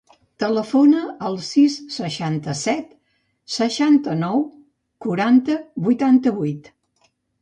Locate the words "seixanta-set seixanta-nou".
1.95-4.41